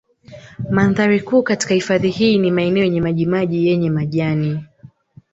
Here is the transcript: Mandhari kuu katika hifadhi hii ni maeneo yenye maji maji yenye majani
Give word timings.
Mandhari 0.69 1.19
kuu 1.19 1.43
katika 1.43 1.73
hifadhi 1.73 2.09
hii 2.09 2.37
ni 2.37 2.51
maeneo 2.51 2.83
yenye 2.83 3.01
maji 3.01 3.25
maji 3.25 3.67
yenye 3.67 3.89
majani 3.89 4.65